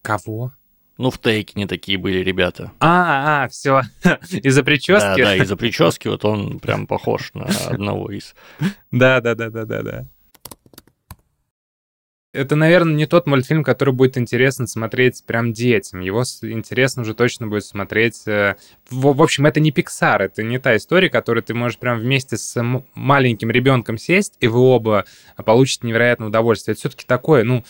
[0.00, 0.52] Кого?
[0.98, 2.72] Ну, в тейке не такие были ребята.
[2.80, 3.82] А, а, все.
[4.30, 5.00] из-за прически?
[5.00, 8.34] Да, да, из-за прически вот он прям похож на одного из.
[8.90, 10.06] Да, да, да, да, да, да.
[12.34, 16.00] Это, наверное, не тот мультфильм, который будет интересно смотреть прям детям.
[16.00, 18.26] Его интересно уже точно будет смотреть...
[18.26, 18.56] Э,
[18.90, 22.36] в, в общем, это не Pixar, это не та история, которую ты можешь прям вместе
[22.36, 22.62] с
[22.94, 25.06] маленьким ребенком сесть, и вы оба
[25.42, 26.72] получите невероятное удовольствие.
[26.72, 27.64] Это все-таки такое, ну,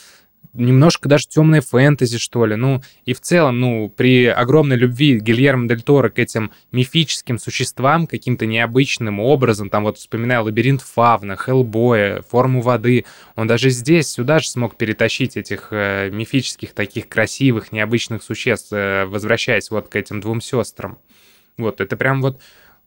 [0.52, 2.56] немножко даже темной фэнтези, что ли.
[2.56, 8.06] Ну, и в целом, ну, при огромной любви Гильермо Дель Торо к этим мифическим существам
[8.06, 13.04] каким-то необычным образом, там вот вспоминаю лабиринт Фавна, Хеллбоя, форму воды,
[13.36, 19.04] он даже здесь, сюда же смог перетащить этих э, мифических таких красивых, необычных существ, э,
[19.06, 20.98] возвращаясь вот к этим двум сестрам.
[21.56, 22.40] Вот, это прям вот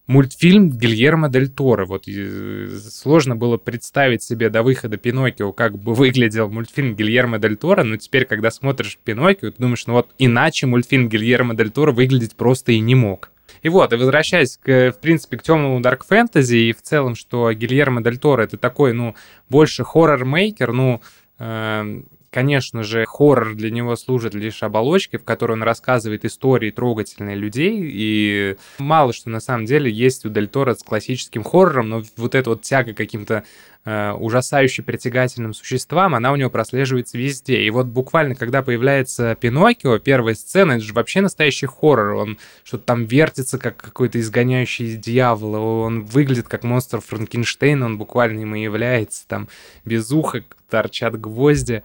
[0.07, 1.85] мультфильм Гильермо Дель Торо.
[1.85, 7.83] Вот сложно было представить себе до выхода Пиноккио, как бы выглядел мультфильм Гильермо Дель Торо,
[7.83, 12.35] но теперь, когда смотришь Пиноккио, ты думаешь, ну вот иначе мультфильм Гильермо Дель Торо выглядеть
[12.35, 13.31] просто и не мог.
[13.61, 17.51] И вот, и возвращаясь, к, в принципе, к темному дарк фэнтези и в целом, что
[17.51, 19.15] Гильермо Дель Торо это такой, ну,
[19.49, 21.01] больше хоррор-мейкер, ну,
[21.37, 27.35] э, Конечно же, хоррор для него служит лишь оболочкой, в которой он рассказывает истории трогательные
[27.35, 32.03] людей, и мало что на самом деле есть у Дель Торо с классическим хоррором, но
[32.15, 33.43] вот эта вот тяга каким-то
[33.83, 37.63] э, ужасающе притягательным существам, она у него прослеживается везде.
[37.63, 42.15] И вот буквально, когда появляется Пиноккио, первая сцена, это же вообще настоящий хоррор.
[42.15, 48.55] Он что-то там вертится, как какой-то изгоняющий дьявола, он выглядит как монстр Франкенштейна, он буквально
[48.55, 49.49] и является, там
[49.83, 51.83] без уха торчат гвозди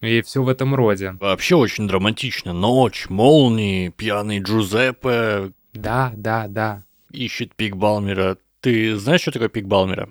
[0.00, 1.16] и все в этом роде.
[1.20, 2.52] Вообще очень драматично.
[2.52, 5.52] Ночь, молнии, пьяный Джузеппе.
[5.74, 6.84] Да, да, да.
[7.10, 8.38] Ищет пик Балмера.
[8.60, 10.08] Ты знаешь, что такое пик Балмера?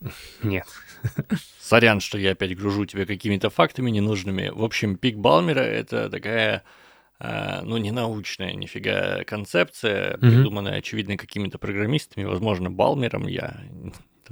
[0.42, 0.66] Нет.
[1.60, 4.50] Сорян, что я опять гружу тебя какими-то фактами ненужными.
[4.54, 6.62] В общем, пик Балмера— это такая
[7.18, 10.18] э, ну, не научная нифига концепция, mm-hmm.
[10.18, 13.60] придуманная, очевидно, какими-то программистами, возможно, Балмером, я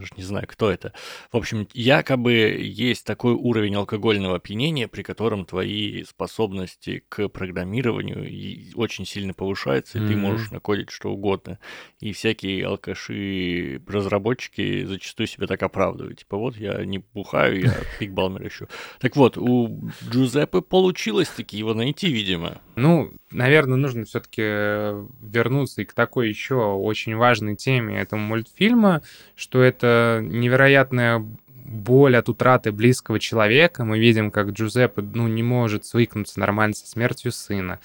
[0.01, 0.93] даже не знаю, кто это.
[1.31, 9.07] В общем, якобы есть такой уровень алкогольного опьянения, при котором твои способности к программированию очень
[9.07, 10.09] сильно повышаются, и mm-hmm.
[10.09, 11.59] ты можешь накодить что угодно.
[12.01, 16.21] И всякие алкаши, разработчики зачастую себя так оправдывают.
[16.21, 18.67] Типа, вот я не бухаю, я пикбалмер ищу.
[18.99, 22.61] Так вот, у Джузеппе получилось таки его найти, видимо.
[22.81, 29.03] Ну, наверное, нужно все-таки вернуться и к такой еще очень важной теме этого мультфильма,
[29.37, 31.25] что это невероятная
[31.67, 33.85] боль от утраты близкого человека.
[33.85, 37.81] Мы видим, как Джузеппе ну, не может свыкнуться нормально со смертью сына.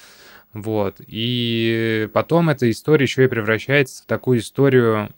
[0.54, 1.02] Вот.
[1.06, 5.10] И потом эта история еще и превращается в такую историю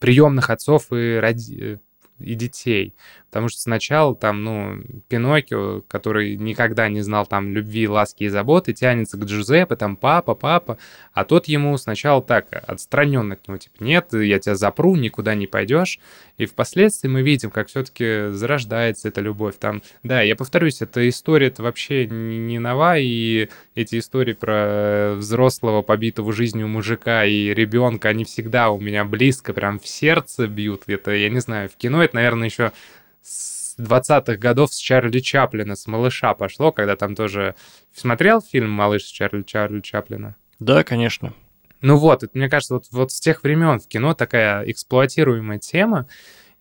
[0.00, 1.78] приемных отцов и роди
[2.18, 2.94] и детей.
[3.34, 8.72] Потому что сначала там, ну, Пиноккио, который никогда не знал там любви, ласки и заботы,
[8.72, 10.78] тянется к Джузеппе, там папа, папа,
[11.12, 15.48] а тот ему сначала так отстраненно к нему, типа, нет, я тебя запру, никуда не
[15.48, 15.98] пойдешь.
[16.38, 19.56] И впоследствии мы видим, как все-таки зарождается эта любовь.
[19.58, 25.82] Там, да, я повторюсь, эта история это вообще не нова, и эти истории про взрослого
[25.82, 30.84] побитого жизнью мужика и ребенка, они всегда у меня близко, прям в сердце бьют.
[30.86, 32.70] Это, я не знаю, в кино это, наверное, еще
[33.24, 37.54] с 20-х годов с Чарли Чаплина, с «Малыша» пошло, когда там тоже...
[37.94, 40.36] Смотрел фильм «Малыш» с Чарли, Чарли Чаплина?
[40.58, 41.34] Да, конечно.
[41.80, 46.06] Ну вот, это, мне кажется, вот, вот с тех времен в кино такая эксплуатируемая тема,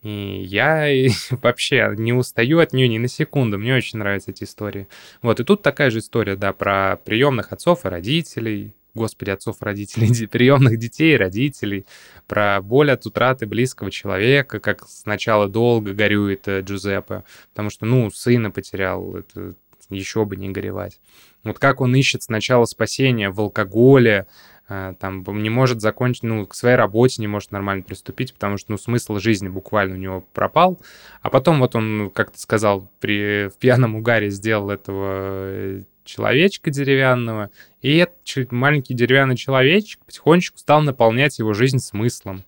[0.01, 0.87] и я
[1.31, 3.57] вообще не устаю от нее ни на секунду.
[3.57, 4.87] Мне очень нравятся эти истории.
[5.21, 10.27] Вот, и тут такая же история, да, про приемных отцов и родителей, господи, отцов, родителей,
[10.27, 11.85] приемных детей, родителей,
[12.27, 18.09] про боль от утраты близкого человека, как сначала долго горюет э, Джузеппе, потому что, ну,
[18.11, 19.55] сына потерял, это
[19.89, 20.99] еще бы не горевать.
[21.43, 24.27] Вот как он ищет сначала спасения в алкоголе,
[24.69, 28.71] э, там не может закончить, ну, к своей работе не может нормально приступить, потому что,
[28.71, 30.79] ну, смысл жизни буквально у него пропал.
[31.21, 36.71] А потом вот он, как ты сказал, при, в пьяном угаре сделал этого э, человечка
[36.71, 37.49] деревянного,
[37.81, 42.43] и этот маленький деревянный человечек потихонечку стал наполнять его жизнь смыслом.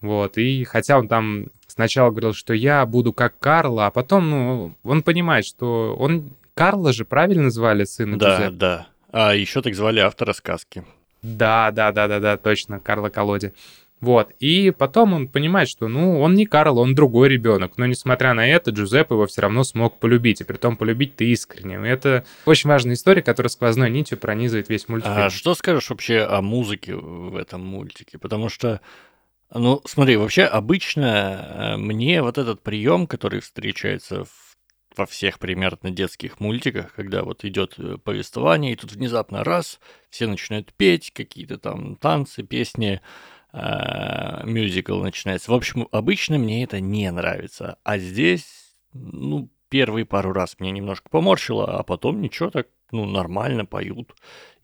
[0.00, 4.74] Вот, и хотя он там сначала говорил, что я буду как Карла, а потом, ну,
[4.82, 6.30] он понимает, что он...
[6.54, 8.56] Карла же правильно звали сына Да, Джузеппе?
[8.56, 8.86] да.
[9.12, 10.84] А еще так звали автора сказки.
[11.22, 13.52] Да, да, да, да, да, точно, Карла Колоди.
[14.00, 14.30] Вот.
[14.38, 17.72] И потом он понимает, что, ну, он не Карл, он другой ребенок.
[17.76, 20.40] Но, несмотря на это, Джузеппе его все равно смог полюбить.
[20.40, 21.74] И при том полюбить ты искренне.
[21.76, 25.16] И это очень важная история, которая сквозной нитью пронизывает весь мультфильм.
[25.16, 28.18] А что скажешь вообще о музыке в этом мультике?
[28.18, 28.80] Потому что
[29.52, 34.48] ну, смотри, вообще обычно э, мне вот этот прием, который встречается в
[34.98, 39.80] во всех примерно детских мультиках, когда вот идет э, повествование, и тут внезапно раз,
[40.10, 43.00] все начинают петь, какие-то там танцы, песни,
[43.52, 45.50] мюзикл начинается.
[45.50, 47.78] В общем, обычно мне это не нравится.
[47.82, 53.64] А здесь, ну, первые пару раз мне немножко поморщило, а потом ничего так, ну, нормально
[53.64, 54.14] поют.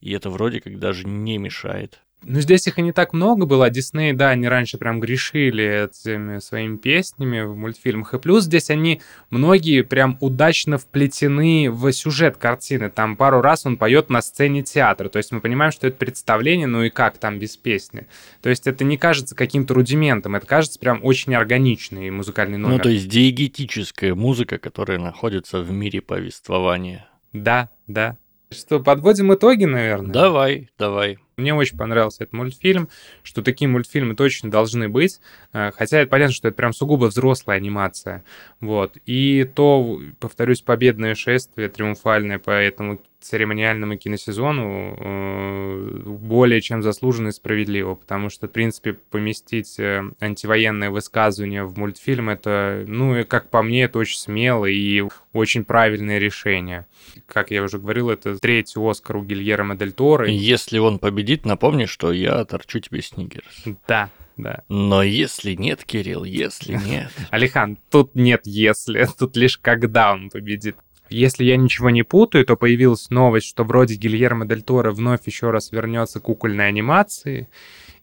[0.01, 2.04] И это вроде как даже не мешает.
[2.27, 3.71] Ну, здесь их и не так много было.
[3.71, 8.15] Дисней, да, они раньше прям грешили этими своими песнями в мультфильмах.
[8.15, 12.91] И плюс здесь они, многие прям удачно вплетены в сюжет картины.
[12.91, 15.09] Там пару раз он поет на сцене театра.
[15.09, 18.07] То есть мы понимаем, что это представление, ну и как там без песни.
[18.43, 22.77] То есть это не кажется каким-то рудиментом, это кажется прям очень органичный музыкальный номер.
[22.77, 27.07] Ну, то есть диегетическая музыка, которая находится в мире повествования.
[27.33, 28.17] Да, да.
[28.51, 30.13] Что, подводим итоги, наверное?
[30.13, 31.19] Давай, давай.
[31.37, 32.89] Мне очень понравился этот мультфильм,
[33.23, 35.21] что такие мультфильмы точно должны быть,
[35.53, 38.25] э, хотя это понятно, что это прям сугубо взрослая анимация,
[38.61, 38.97] вот.
[39.07, 47.33] И то, повторюсь, победное шествие триумфальное по этому церемониальному киносезону э, более чем заслуженно и
[47.33, 53.63] справедливо, потому что, в принципе, поместить э, антивоенное высказывание в мультфильм, это, ну, как по
[53.63, 55.03] мне, это очень смело и
[55.33, 56.87] очень правильное решение.
[57.27, 60.29] Как я уже говорил, это третий Оскар у Гильермо Дель Торо.
[60.29, 63.65] Если он победит, напомни, что я торчу тебе сникерс.
[63.87, 64.63] Да, да.
[64.69, 67.11] Но если нет, Кирилл, если нет...
[67.31, 70.77] Алихан, тут нет «если», тут лишь когда он победит.
[71.11, 75.51] Если я ничего не путаю, то появилась новость, что вроде Гильермо Дель Торо вновь еще
[75.51, 77.49] раз вернется к кукольной анимации.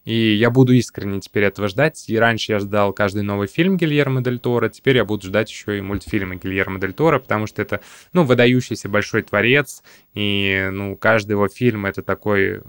[0.04, 2.04] И я буду искренне теперь этого ждать.
[2.08, 5.78] И раньше я ждал каждый новый фильм Гильермо Дель Торо, теперь я буду ждать еще
[5.78, 7.80] и мультфильмы Гильермо Дель Торо, потому что это,
[8.12, 9.82] ну, выдающийся большой творец,
[10.14, 12.62] и, ну, каждый его фильм— это такое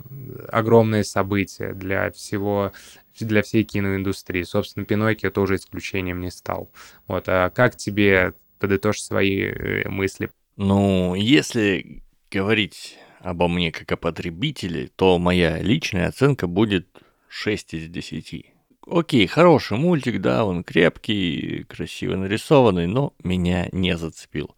[0.52, 2.72] огромное событие для всего
[3.20, 4.44] для всей киноиндустрии.
[4.44, 6.72] Собственно, Пиноккио тоже исключением не стал.
[7.08, 10.30] Вот, а как тебе подытожь свои э, мысли.
[10.56, 16.88] Ну, если говорить обо мне как о потребителе, то моя личная оценка будет
[17.36, 18.46] 6 из 10.
[18.86, 24.56] Окей, хороший мультик, да, он крепкий, красиво нарисованный, но меня не зацепил.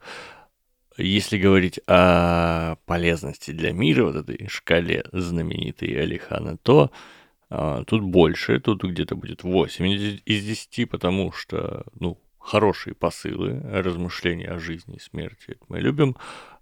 [0.98, 6.92] Если говорить о полезности для мира, вот этой шкале знаменитой Алихана, то
[7.50, 9.86] а, тут больше, тут где-то будет 8
[10.26, 16.18] из 10, потому что, ну, хорошие посылы, размышления о жизни и смерти, это мы любим.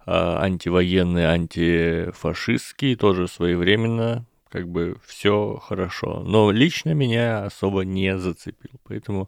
[0.05, 6.21] А, антивоенные, антифашистские тоже своевременно, как бы все хорошо.
[6.23, 9.27] Но лично меня особо не зацепил, поэтому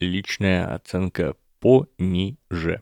[0.00, 2.80] личная оценка пониже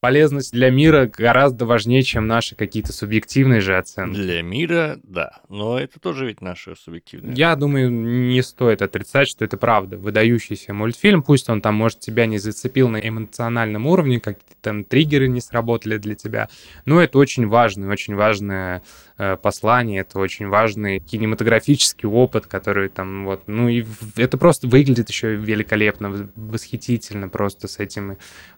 [0.00, 4.16] полезность для мира гораздо важнее, чем наши какие-то субъективные же оценки.
[4.16, 5.40] Для мира, да.
[5.48, 7.34] Но это тоже ведь наши субъективные.
[7.34, 9.96] Я думаю, не стоит отрицать, что это правда.
[9.96, 15.28] Выдающийся мультфильм, пусть он там, может, тебя не зацепил на эмоциональном уровне, какие-то там триггеры
[15.28, 16.48] не сработали для тебя,
[16.84, 18.82] но это очень важный, очень важное
[19.16, 23.84] э, послание, это очень важный кинематографический опыт, который там вот, ну и
[24.16, 28.57] это просто выглядит еще великолепно, восхитительно просто с этими э,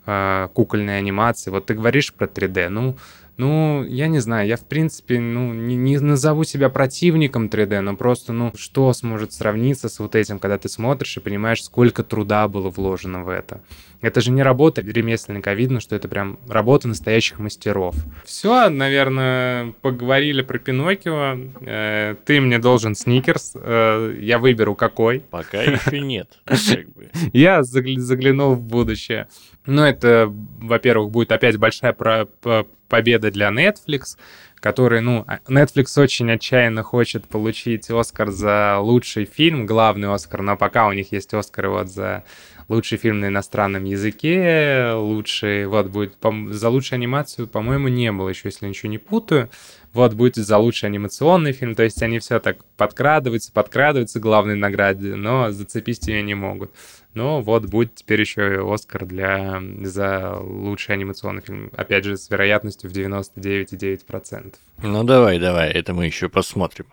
[0.55, 1.51] кукольной анимацией анимации.
[1.51, 2.97] Вот ты говоришь про 3D, ну,
[3.41, 7.97] ну, я не знаю, я в принципе, ну, не, не назову себя противником 3D, но
[7.97, 12.47] просто, ну, что сможет сравниться с вот этим, когда ты смотришь и понимаешь, сколько труда
[12.49, 13.63] было вложено в это.
[14.03, 17.95] Это же не работа ремесленника, видно, что это прям работа настоящих мастеров.
[18.27, 21.39] Все, наверное, поговорили про Пиноккио.
[21.63, 25.21] Э, ты мне должен сникерс, э, я выберу какой.
[25.21, 26.29] Пока еще нет.
[27.33, 29.29] Я заглянул в будущее.
[29.65, 30.31] Ну, это,
[30.61, 32.27] во-первых, будет опять большая про
[32.91, 34.19] победа для Netflix,
[34.57, 40.59] который, ну, а, Netflix очень отчаянно хочет получить Оскар за лучший фильм, главный Оскар, но
[40.59, 42.25] пока у них есть Оскар вот за
[42.71, 46.15] лучший фильм на иностранном языке, лучший, вот будет,
[46.51, 49.51] за лучшую анимацию, по-моему, не было еще, если ничего не путаю.
[49.93, 55.17] Вот будет за лучший анимационный фильм, то есть они все так подкрадываются, подкрадываются главной награде,
[55.17, 56.71] но зацепить ее не могут.
[57.15, 61.71] Но вот будет теперь еще и Оскар для, за лучший анимационный фильм.
[61.77, 64.55] Опять же, с вероятностью в 99,9%.
[64.83, 66.87] Ну давай, давай, это мы еще посмотрим.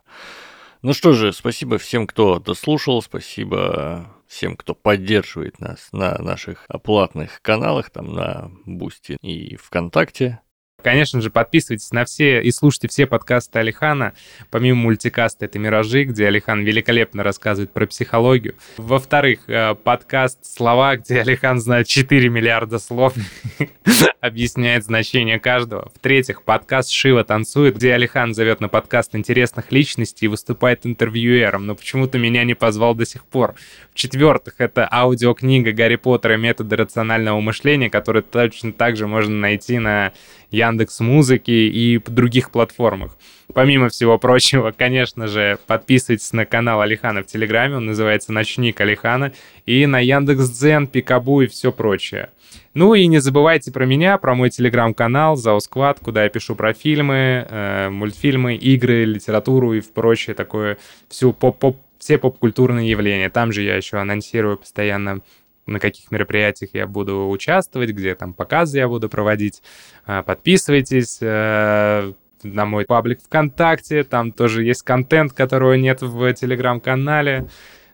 [0.82, 7.42] Ну что же, спасибо всем, кто дослушал, спасибо всем, кто поддерживает нас на наших платных
[7.42, 10.40] каналах, там на Бусти и ВКонтакте.
[10.84, 14.14] Конечно же, подписывайтесь на все и слушайте все подкасты Алихана.
[14.52, 18.54] Помимо мультикаста это «Миражи», где Алихан великолепно рассказывает про психологию.
[18.78, 23.16] Во-вторых, э, подкаст «Слова», где Алихан знает 4 миллиарда слов,
[24.22, 25.92] объясняет значение каждого.
[25.96, 31.74] В-третьих, подкаст «Шива танцует», где Алихан зовет на подкаст интересных личностей и выступает интервьюером, но
[31.74, 33.56] почему-то меня не позвал до сих пор.
[33.94, 39.80] В-четвертых, это аудиокнига «Гарри Поттер и методы рационального мышления», которую точно так же можно найти
[39.80, 40.14] на
[40.52, 43.18] Яндекс Яндекс Музыки и других платформах.
[43.54, 49.34] Помимо всего прочего, конечно же, подписывайтесь на канал Алихана в Телеграме, он называется «Ночник Алихана»,
[49.66, 52.30] и на Яндекс.Дзен, Пикабу и все прочее.
[52.74, 57.48] Ну и не забывайте про меня, про мой телеграм-канал Заусквад, куда я пишу про фильмы,
[57.50, 60.78] э, мультфильмы, игры, литературу и прочее такое,
[61.10, 63.30] всю поп-поп все поп-культурные явления.
[63.30, 65.22] Там же я еще анонсирую постоянно
[65.68, 69.62] на каких мероприятиях я буду участвовать, где там показы я буду проводить.
[70.06, 72.14] А, подписывайтесь э,
[72.44, 77.48] на мой паблик ВКонтакте, там тоже есть контент, которого нет в Телеграм-канале.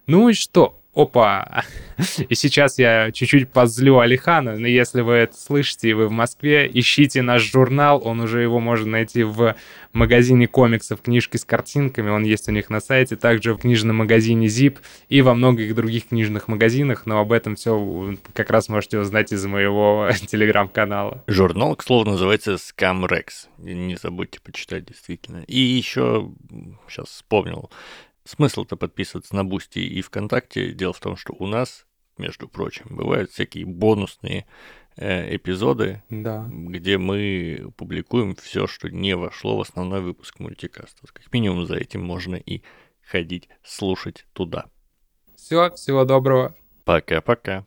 [0.05, 0.79] Ну и что?
[0.93, 1.63] Опа!
[2.29, 6.69] И сейчас я чуть-чуть позлю Алихана, но если вы это слышите и вы в Москве,
[6.71, 9.55] ищите наш журнал, он уже его можно найти в
[9.91, 14.47] магазине комиксов «Книжки с картинками», он есть у них на сайте, также в книжном магазине
[14.47, 14.77] ZIP
[15.09, 19.43] и во многих других книжных магазинах, но об этом все как раз можете узнать из
[19.45, 21.23] моего телеграм-канала.
[21.25, 25.43] Журнал, к слову, называется Scamrex, не забудьте почитать действительно.
[25.47, 26.31] И еще,
[26.87, 27.71] сейчас вспомнил,
[28.25, 30.71] Смысл-то подписываться на Бусти и ВКонтакте.
[30.71, 31.85] Дело в том, что у нас,
[32.17, 34.45] между прочим, бывают всякие бонусные
[34.95, 36.47] э, эпизоды, да.
[36.49, 41.05] где мы публикуем все, что не вошло в основной выпуск мультикаста.
[41.11, 42.63] Как минимум за этим можно и
[43.01, 44.65] ходить, слушать туда.
[45.35, 46.55] Все, всего доброго.
[46.85, 47.65] Пока-пока.